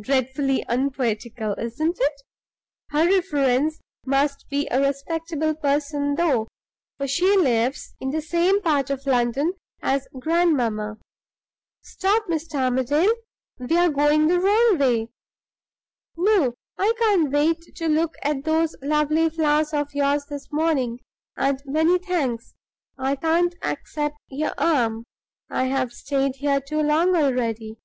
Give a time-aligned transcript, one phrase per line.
[0.00, 2.22] Dreadfully unpoetical, isn't it?
[2.92, 6.48] Her reference must be a respectable person, though;
[6.96, 9.52] for she lives in the same part of London
[9.82, 10.96] as grandmamma.
[11.82, 12.54] Stop, Mr.
[12.54, 13.12] Armadale!
[13.58, 15.08] we are going the wrong way.
[16.16, 21.00] No; I can't wait to look at those lovely flowers of yours this morning,
[21.36, 22.54] and, many thanks,
[22.96, 25.04] I can't accept your arm.
[25.50, 27.76] I have stayed here too long already.